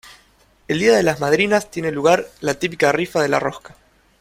[0.67, 3.75] El día de las madrinas tiene lugar la típica rifa de la rosca.